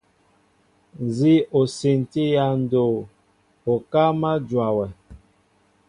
Nzi 1.05 1.33
o 1.59 1.61
siini 1.75 2.23
ya 2.35 2.47
ndoo, 2.61 2.99
okáá 3.73 4.11
ma 4.21 4.31
njóa 4.41 4.69
wɛ. 4.77 4.87